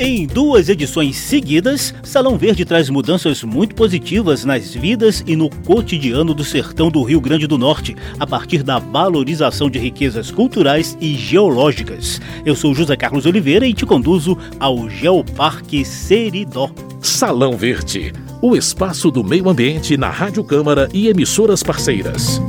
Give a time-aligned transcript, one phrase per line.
[0.00, 6.32] Em duas edições seguidas, Salão Verde traz mudanças muito positivas nas vidas e no cotidiano
[6.32, 11.16] do sertão do Rio Grande do Norte, a partir da valorização de riquezas culturais e
[11.16, 12.20] geológicas.
[12.46, 16.70] Eu sou José Carlos Oliveira e te conduzo ao Geoparque Seridó.
[17.00, 22.40] Salão Verde, o espaço do meio ambiente na Rádio Câmara e emissoras parceiras.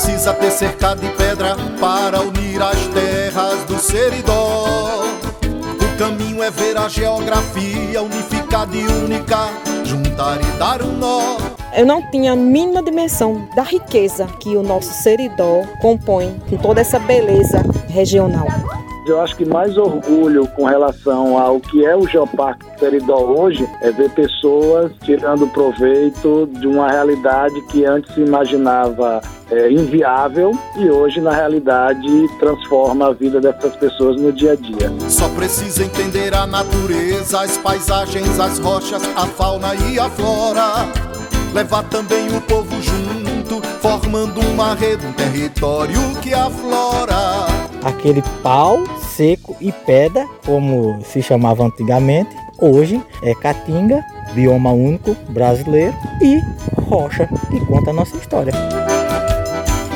[0.00, 5.04] Precisa ter cercado de pedra para unir as terras do Seridó.
[5.44, 9.50] O caminho é ver a geografia unificada e única,
[9.84, 11.36] juntar e dar um nó.
[11.76, 16.80] Eu não tinha a mínima dimensão da riqueza que o nosso Seridó compõe com toda
[16.80, 18.46] essa beleza regional.
[19.06, 23.90] Eu acho que mais orgulho com relação ao que é o Geoparque Seridó hoje é
[23.90, 29.20] ver pessoas tirando proveito de uma realidade que antes se imaginava
[29.50, 34.92] é, inviável e hoje, na realidade, transforma a vida dessas pessoas no dia a dia.
[35.08, 40.88] Só precisa entender a natureza, as paisagens, as rochas, a fauna e a flora.
[41.52, 47.48] Levar também o povo junto, formando uma rede, um território que aflora.
[47.82, 48.78] Aquele pau
[49.16, 56.40] seco e pedra, como se chamava antigamente, hoje é caatinga, bioma único brasileiro e
[56.82, 58.52] rocha que conta a nossa história.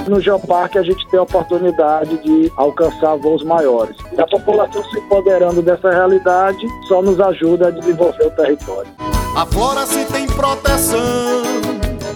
[0.07, 3.97] No Geoparque a gente tem a oportunidade de alcançar voos maiores.
[4.13, 8.91] E a população se empoderando dessa realidade só nos ajuda a desenvolver o território.
[9.37, 11.43] A flora se tem proteção,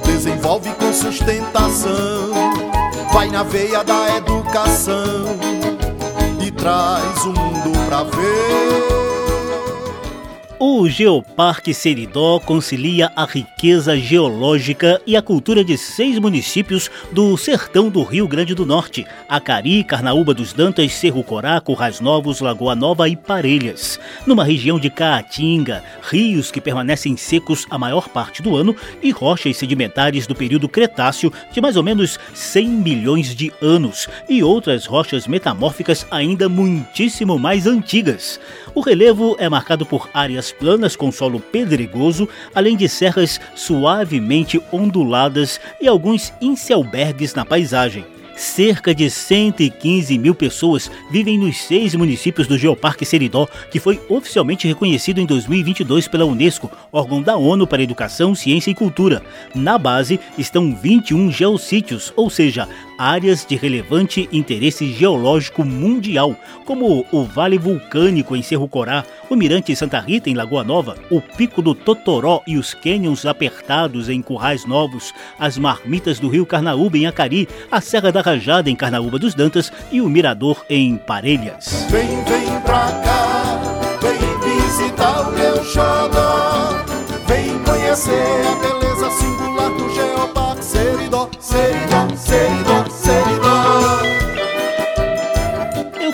[0.04, 2.30] desenvolve com sustentação,
[3.12, 5.24] vai na veia da educação
[6.40, 8.87] e traz o mundo pra ver.
[10.60, 17.88] O Geoparque Seridó concilia a riqueza geológica e a cultura de seis municípios do sertão
[17.88, 23.08] do Rio Grande do Norte: Acari, Carnaúba dos Dantas, Cerro Corá, Currais Novos, Lagoa Nova
[23.08, 24.00] e Parelhas.
[24.26, 29.56] Numa região de Caatinga, rios que permanecem secos a maior parte do ano e rochas
[29.56, 35.28] sedimentares do período Cretáceo de mais ou menos 100 milhões de anos e outras rochas
[35.28, 38.40] metamórficas ainda muitíssimo mais antigas.
[38.74, 45.60] O relevo é marcado por áreas planas com solo pedregoso, além de serras suavemente onduladas
[45.80, 48.04] e alguns incelbergues na paisagem.
[48.38, 54.68] Cerca de 115 mil pessoas vivem nos seis municípios do Geoparque Seridó, que foi oficialmente
[54.68, 59.24] reconhecido em 2022 pela Unesco, órgão da ONU para Educação, Ciência e Cultura.
[59.52, 66.34] Na base estão 21 geossítios, ou seja, áreas de relevante interesse geológico mundial,
[66.66, 71.20] como o Vale Vulcânico em Cerro Corá, o Mirante Santa Rita em Lagoa Nova, o
[71.20, 76.98] Pico do Totoró e os cânions apertados em Currais Novos, as marmitas do Rio Carnaúba
[76.98, 81.86] em Acari, a Serra da Rajada em Carnaúba dos Dantas e o Mirador em Parelhas.
[81.90, 83.60] Vem, vem pra cá,
[84.02, 86.84] vem visitar o meu xodó,
[87.26, 88.77] vem conhecer a
[91.48, 92.88] Seridó.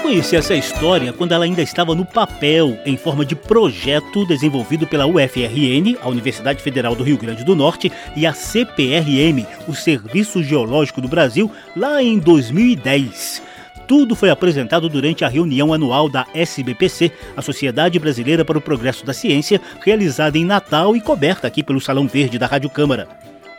[0.00, 5.06] conheci essa história quando ela ainda estava no papel, em forma de projeto desenvolvido pela
[5.06, 11.00] UFRN, a Universidade Federal do Rio Grande do Norte, e a CPRM, o Serviço Geológico
[11.00, 13.42] do Brasil, lá em 2010.
[13.88, 19.04] Tudo foi apresentado durante a reunião anual da SBPC, a Sociedade Brasileira para o Progresso
[19.04, 23.08] da Ciência, realizada em Natal e coberta aqui pelo Salão Verde da Rádio Câmara.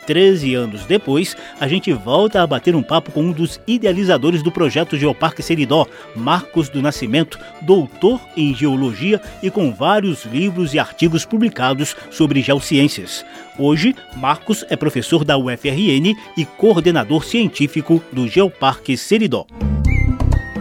[0.05, 4.51] 13 anos depois, a gente volta a bater um papo com um dos idealizadores do
[4.51, 11.25] projeto Geoparque Seridó, Marcos do Nascimento, doutor em geologia e com vários livros e artigos
[11.25, 13.25] publicados sobre geociências.
[13.57, 19.45] Hoje, Marcos é professor da UFRN e coordenador científico do Geoparque Seridó.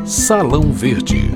[0.04, 1.30] Salão Verde.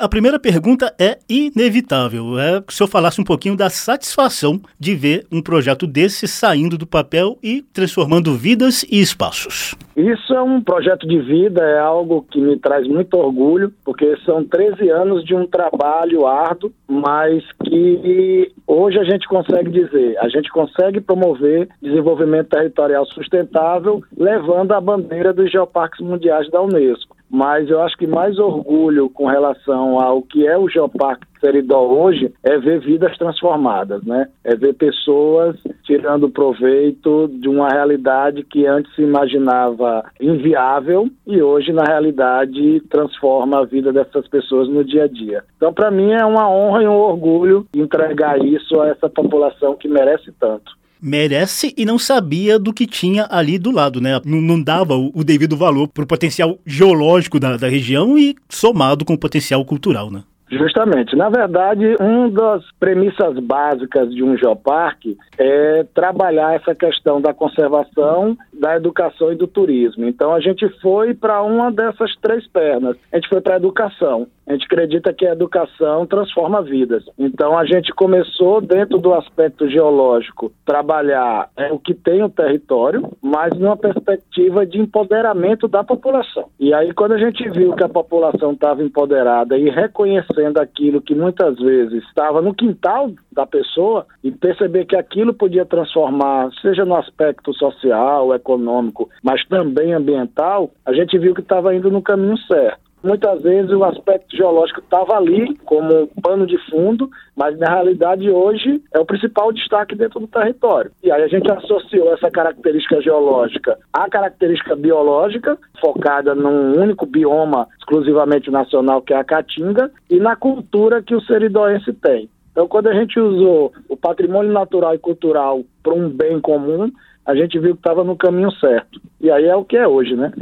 [0.00, 2.38] A primeira pergunta é inevitável.
[2.38, 6.86] É o senhor falasse um pouquinho da satisfação de ver um projeto desse saindo do
[6.86, 9.74] papel e transformando vidas e espaços.
[9.96, 14.44] Isso é um projeto de vida, é algo que me traz muito orgulho, porque são
[14.44, 20.48] 13 anos de um trabalho árduo, mas que hoje a gente consegue dizer, a gente
[20.50, 27.80] consegue promover desenvolvimento territorial sustentável, levando a bandeira dos geoparques mundiais da Unesco mas eu
[27.82, 32.80] acho que mais orgulho com relação ao que é o Geoparque Seridó hoje é ver
[32.80, 34.28] vidas transformadas, né?
[34.44, 41.72] É ver pessoas tirando proveito de uma realidade que antes se imaginava inviável e hoje,
[41.72, 45.44] na realidade, transforma a vida dessas pessoas no dia a dia.
[45.56, 49.88] Então, para mim, é uma honra e um orgulho entregar isso a essa população que
[49.88, 50.77] merece tanto.
[51.02, 54.20] Merece e não sabia do que tinha ali do lado, né?
[54.24, 58.34] Não, não dava o, o, devido valor para o potencial geológico da, da região e
[58.48, 60.22] somado com o potencial cultural, né?
[60.50, 61.14] Justamente.
[61.14, 68.36] Na verdade, uma das premissas básicas de um geoparque é trabalhar essa questão da conservação,
[68.52, 70.06] da educação e do turismo.
[70.06, 72.96] Então, a gente foi para uma dessas três pernas.
[73.12, 74.26] A gente foi para a educação.
[74.48, 77.04] A gente acredita que a educação transforma vidas.
[77.18, 83.10] Então a gente começou dentro do aspecto geológico trabalhar é, o que tem o território,
[83.20, 86.48] mas numa perspectiva de empoderamento da população.
[86.58, 91.14] E aí quando a gente viu que a população estava empoderada e reconhecendo aquilo que
[91.14, 96.96] muitas vezes estava no quintal da pessoa e perceber que aquilo podia transformar, seja no
[96.96, 102.87] aspecto social, econômico, mas também ambiental, a gente viu que estava indo no caminho certo.
[103.02, 108.82] Muitas vezes o aspecto geológico estava ali como pano de fundo, mas na realidade hoje
[108.92, 110.90] é o principal destaque dentro do território.
[111.02, 117.68] E aí a gente associou essa característica geológica à característica biológica, focada num único bioma
[117.78, 122.28] exclusivamente nacional, que é a caatinga, e na cultura que o seridóense tem.
[122.50, 126.90] Então, quando a gente usou o patrimônio natural e cultural para um bem comum,
[127.24, 129.00] a gente viu que estava no caminho certo.
[129.20, 130.32] E aí é o que é hoje, né?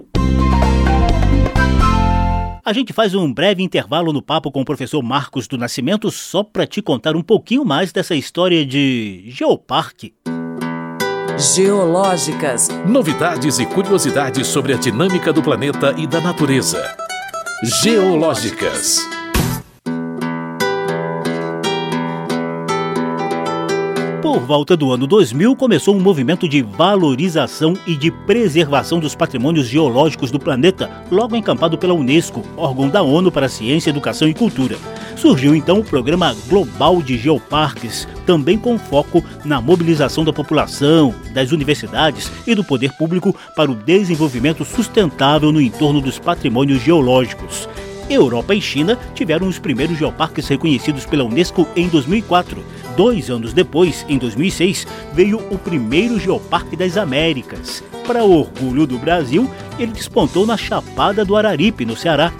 [2.66, 6.42] A gente faz um breve intervalo no papo com o professor Marcos do Nascimento só
[6.42, 10.12] para te contar um pouquinho mais dessa história de Geoparque.
[11.54, 12.68] Geológicas.
[12.84, 16.82] Novidades e curiosidades sobre a dinâmica do planeta e da natureza.
[17.84, 19.15] Geológicas.
[24.26, 29.68] Por volta do ano 2000, começou um movimento de valorização e de preservação dos patrimônios
[29.68, 34.78] geológicos do planeta, logo encampado pela Unesco, órgão da ONU para Ciência, Educação e Cultura.
[35.14, 41.52] Surgiu então o Programa Global de Geoparques, também com foco na mobilização da população, das
[41.52, 47.68] universidades e do poder público para o desenvolvimento sustentável no entorno dos patrimônios geológicos.
[48.10, 54.06] Europa e China tiveram os primeiros geoparques reconhecidos pela Unesco em 2004 Dois anos depois,
[54.08, 57.84] em 2006, veio o primeiro Geoparque das Américas.
[58.06, 62.32] Para orgulho do Brasil, ele despontou na Chapada do Araripe, no Ceará,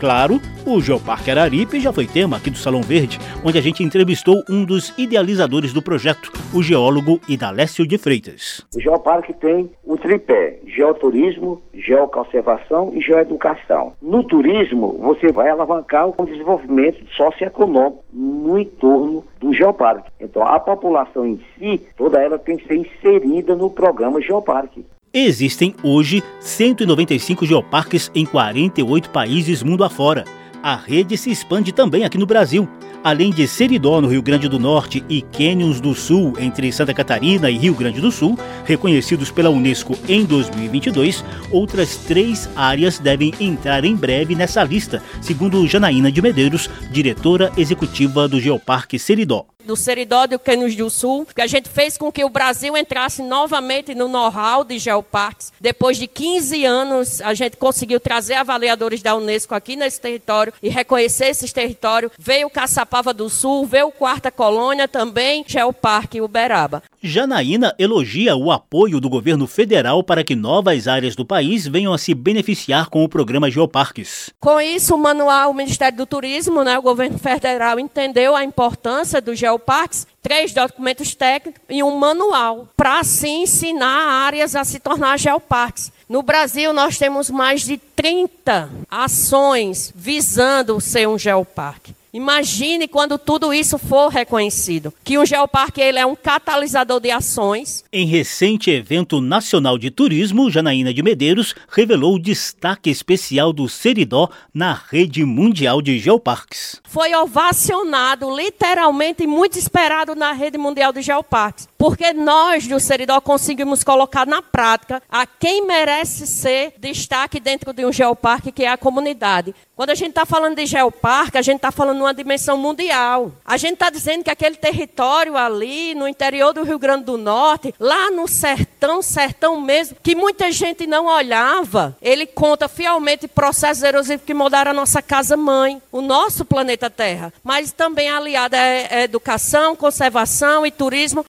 [0.00, 4.42] Claro, o Geoparque Araripe já foi tema aqui do Salão Verde, onde a gente entrevistou
[4.48, 8.66] um dos idealizadores do projeto, o geólogo Idalécio de Freitas.
[8.74, 13.92] O Geoparque tem o tripé: geoturismo, geoconservação e geoeducação.
[14.00, 20.10] No turismo, você vai alavancar o desenvolvimento socioeconômico no entorno do geoparque.
[20.18, 24.82] Então, a população em si, toda ela tem que ser inserida no programa Geoparque.
[25.12, 30.24] Existem hoje 195 geoparques em 48 países mundo afora.
[30.62, 32.68] A rede se expande também aqui no Brasil.
[33.02, 37.50] Além de Seridó, no Rio Grande do Norte, e Canyons do Sul, entre Santa Catarina
[37.50, 43.84] e Rio Grande do Sul, reconhecidos pela Unesco em 2022, outras três áreas devem entrar
[43.84, 50.26] em breve nessa lista, segundo Janaína de Medeiros, diretora executiva do Geoparque Seridó do Seridó
[50.26, 54.08] do Canos do Sul, que a gente fez com que o Brasil entrasse novamente no
[54.08, 55.52] know-how de geoparques.
[55.60, 60.68] Depois de 15 anos, a gente conseguiu trazer avaliadores da Unesco aqui nesse território e
[60.68, 62.12] reconhecer esses territórios.
[62.18, 66.82] Veio Caçapava do Sul, veio Quarta Colônia também, Geoparque Uberaba.
[67.02, 71.98] Janaína elogia o apoio do governo federal para que novas áreas do país venham a
[71.98, 74.28] se beneficiar com o programa Geoparques.
[74.38, 79.20] Com isso, o manual, o Ministério do Turismo, né, o governo federal entendeu a importância
[79.20, 85.18] do Geoparques, três documentos técnicos e um manual para assim ensinar áreas a se tornar
[85.18, 85.90] geoparques.
[86.08, 91.94] No Brasil, nós temos mais de 30 ações visando ser um geoparque.
[92.12, 97.84] Imagine quando tudo isso for reconhecido, que o Geoparque ele é um catalisador de ações.
[97.92, 104.28] Em recente evento nacional de turismo, Janaína de Medeiros revelou o destaque especial do Seridó
[104.52, 106.80] na rede mundial de geoparques.
[106.82, 113.82] Foi ovacionado, literalmente muito esperado na rede mundial de geoparques, porque nós do Seridó conseguimos
[113.82, 118.76] colocar na prática a quem merece ser destaque dentro de um geoparque, que é a
[118.76, 119.54] comunidade.
[119.74, 123.32] Quando a gente está falando de geoparque, a gente está falando numa dimensão mundial.
[123.42, 127.74] A gente está dizendo que aquele território ali, no interior do Rio Grande do Norte,
[127.80, 134.26] lá no sertão, sertão mesmo, que muita gente não olhava, ele conta fielmente processos erosivos
[134.26, 137.32] que mudaram a nossa casa-mãe, o nosso planeta Terra.
[137.42, 141.24] Mas também aliada à educação, conservação e turismo.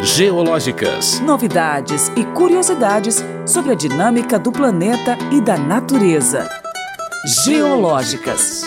[0.00, 1.20] Geológicas.
[1.20, 6.48] Novidades e curiosidades sobre a dinâmica do planeta e da natureza
[7.44, 8.62] geológicas.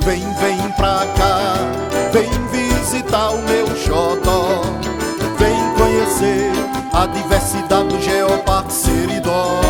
[0.00, 1.54] Vem, vem pra cá,
[2.12, 4.62] vem visitar o meu xodó.
[5.38, 6.50] Vem conhecer
[6.94, 9.60] a diversidade do Geoparque Seridó.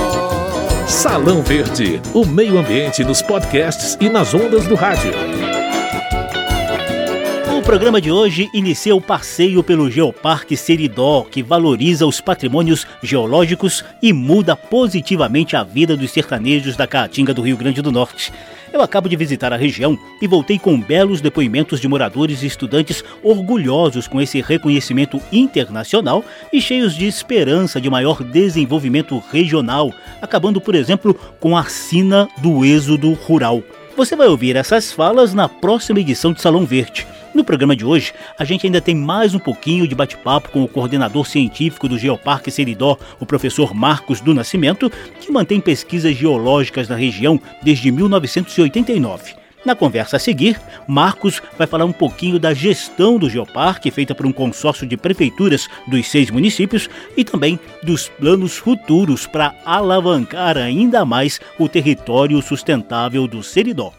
[0.86, 5.57] Salão Verde, o meio ambiente nos podcasts e nas ondas do rádio.
[7.68, 14.10] Programa de hoje inicia o passeio pelo Geoparque Seridó, que valoriza os patrimônios geológicos e
[14.10, 18.32] muda positivamente a vida dos sertanejos da Caatinga do Rio Grande do Norte.
[18.72, 23.04] Eu acabo de visitar a região e voltei com belos depoimentos de moradores e estudantes
[23.22, 30.74] orgulhosos com esse reconhecimento internacional e cheios de esperança de maior desenvolvimento regional, acabando, por
[30.74, 33.62] exemplo, com a sina do êxodo rural.
[33.94, 37.06] Você vai ouvir essas falas na próxima edição de Salão Verde.
[37.38, 40.66] No programa de hoje, a gente ainda tem mais um pouquinho de bate-papo com o
[40.66, 44.90] coordenador científico do Geoparque Seridó, o professor Marcos do Nascimento,
[45.20, 49.36] que mantém pesquisas geológicas na região desde 1989.
[49.64, 54.26] Na conversa a seguir, Marcos vai falar um pouquinho da gestão do Geoparque, feita por
[54.26, 61.04] um consórcio de prefeituras dos seis municípios, e também dos planos futuros para alavancar ainda
[61.04, 63.92] mais o território sustentável do Seridó.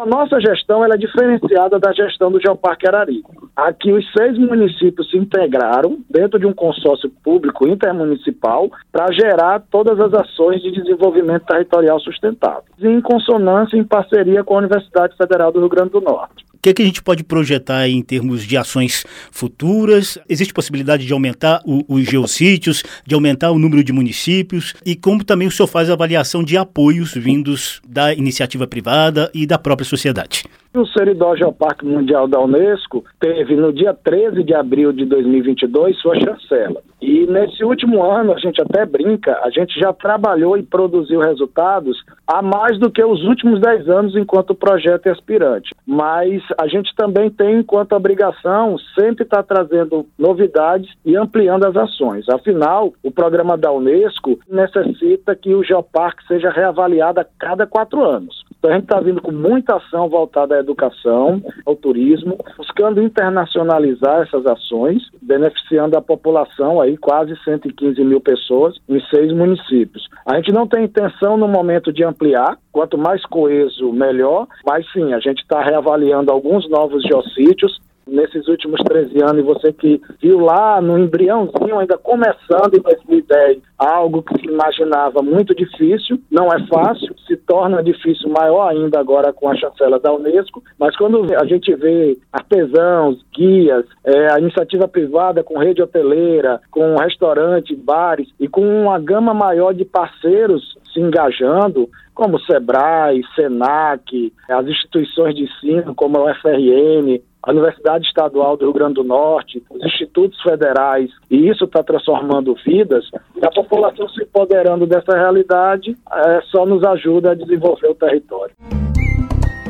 [0.00, 3.50] A nossa gestão ela é diferenciada da gestão do Geoparque Ararico.
[3.54, 10.00] Aqui os seis municípios se integraram dentro de um consórcio público intermunicipal para gerar todas
[10.00, 15.58] as ações de desenvolvimento territorial sustentável, em consonância em parceria com a Universidade Federal do
[15.58, 16.46] Rio Grande do Norte.
[16.60, 20.18] O que, é que a gente pode projetar em termos de ações futuras?
[20.28, 24.74] Existe possibilidade de aumentar o, os geossítios, de aumentar o número de municípios?
[24.84, 29.46] E como também o senhor faz a avaliação de apoios vindos da iniciativa privada e
[29.46, 30.44] da própria sociedade?
[30.72, 36.14] O Seridó Geoparque Mundial da Unesco teve no dia 13 de abril de 2022 sua
[36.14, 36.80] chancela.
[37.02, 41.96] E nesse último ano, a gente até brinca, a gente já trabalhou e produziu resultados
[42.24, 45.74] a mais do que os últimos 10 anos enquanto projeto é aspirante.
[45.84, 51.76] Mas a gente também tem, enquanto obrigação, sempre estar tá trazendo novidades e ampliando as
[51.76, 52.28] ações.
[52.28, 58.44] Afinal, o programa da Unesco necessita que o Geoparque seja reavaliado a cada quatro anos.
[58.60, 64.20] Então a gente está vindo com muita ação voltada à educação, ao turismo, buscando internacionalizar
[64.20, 70.06] essas ações, beneficiando a população, aí quase 115 mil pessoas, em seis municípios.
[70.26, 75.14] A gente não tem intenção no momento de ampliar, quanto mais coeso, melhor, mas sim,
[75.14, 80.40] a gente está reavaliando alguns novos geossítios, nesses últimos 13 anos, e você que viu
[80.40, 86.66] lá no embriãozinho, ainda começando em 2010, algo que se imaginava muito difícil, não é
[86.66, 91.46] fácil, se torna difícil maior ainda agora com a chancela da Unesco, mas quando a
[91.46, 98.48] gente vê artesãos, guias, é, a iniciativa privada com rede hoteleira, com restaurante, bares e
[98.48, 105.44] com uma gama maior de parceiros se engajando, como o SEBRAE, SENAC, as instituições de
[105.44, 111.10] ensino como a UFRN, a Universidade Estadual do Rio Grande do Norte, os institutos federais,
[111.30, 113.04] e isso está transformando vidas,
[113.40, 118.54] e a população se empoderando dessa realidade é, só nos ajuda a desenvolver o território.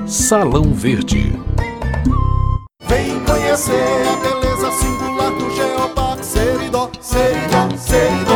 [0.07, 1.33] Salão Verde.
[2.83, 8.30] Vem conhecer a beleza singular do Geoparque Seridó, Seridó, Seridó, Seridó.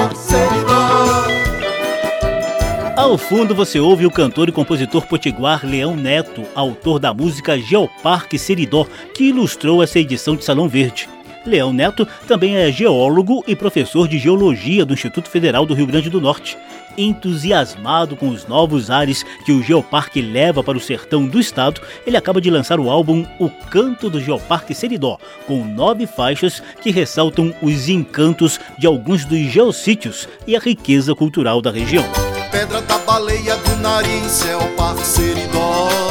[3.04, 8.38] Ao fundo você ouve o cantor e compositor potiguar Leão Neto, autor da música Geoparque
[8.38, 11.06] Seridó, que ilustrou essa edição de Salão Verde.
[11.44, 16.08] Leão Neto também é geólogo e professor de geologia do Instituto Federal do Rio Grande
[16.08, 16.56] do Norte.
[16.96, 22.16] Entusiasmado com os novos ares que o Geoparque leva para o sertão do estado, ele
[22.16, 27.54] acaba de lançar o álbum O Canto do Geoparque Seridó, com nove faixas que ressaltam
[27.60, 32.04] os encantos de alguns dos geossítios e a riqueza cultural da região.
[32.54, 35.88] Pedra da baleia do nariz é o parceiridó.
[35.88, 36.03] E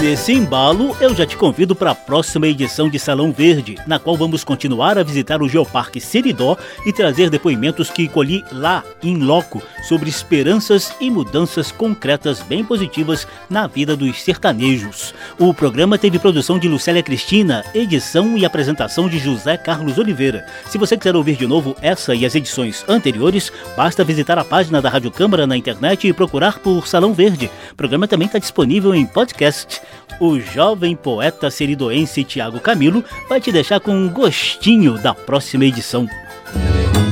[0.00, 4.16] nesse embalo, eu já te convido para a próxima edição de Salão Verde, na qual
[4.16, 9.62] vamos continuar a visitar o Geoparque Seridó e trazer depoimentos que colhi lá, em loco,
[9.88, 15.14] sobre esperanças e mudanças concretas bem positivas na vida dos sertanejos.
[15.38, 20.46] O programa teve produção de Lucélia Cristina, edição e apresentação de José Carlos Oliveira.
[20.66, 24.80] Se você quiser ouvir de novo essa e as edições anteriores, basta visitar a página
[24.80, 27.50] da Rádio Câmara na internet e procurar por Salão Verde.
[27.72, 29.87] O programa também está disponível em podcast.
[30.20, 36.08] O jovem poeta seridoense Tiago Camilo vai te deixar com um gostinho da próxima edição.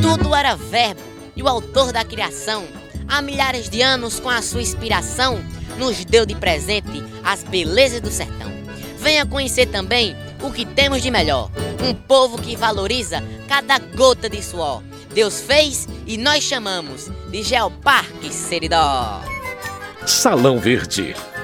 [0.02, 1.00] Tudo era verbo
[1.36, 2.64] e o autor da criação,
[3.06, 5.38] há milhares de anos com a sua inspiração,
[5.78, 8.50] nos deu de presente as belezas do sertão.
[8.98, 14.42] Venha conhecer também o que temos de melhor, um povo que valoriza cada gota de
[14.42, 14.82] suor.
[15.14, 19.22] Deus fez e nós chamamos de Geoparque Seridó.
[20.06, 21.14] Salão Verde,